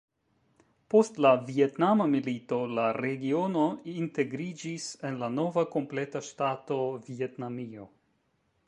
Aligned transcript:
Post 0.93 1.19
la 1.25 1.33
Vjetnama 1.49 2.07
Milito 2.13 2.59
la 2.79 2.85
regiono 3.07 3.67
integriĝis 3.93 4.91
en 5.11 5.21
la 5.23 5.31
nova 5.37 5.67
kompleta 5.77 6.25
ŝtato 6.31 6.81
Vjetnamio. 7.13 7.89